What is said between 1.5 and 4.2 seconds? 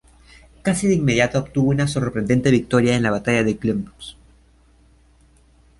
una sorprendente victoria en la Batalla de Gembloux.